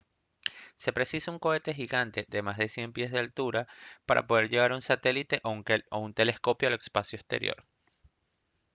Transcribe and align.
se 0.77 0.91
precisa 0.93 1.29
un 1.29 1.37
cohete 1.37 1.75
gigante 1.75 2.25
de 2.27 2.41
más 2.41 2.57
de 2.57 2.67
100 2.67 2.91
pies 2.91 3.11
de 3.11 3.19
altura 3.19 3.67
para 4.07 4.25
poder 4.25 4.49
llevar 4.49 4.71
un 4.71 4.81
satélite 4.81 5.41
o 5.43 6.11
telescopio 6.11 6.69
al 6.69 6.73
espacio 6.73 7.17
exterior 7.17 7.67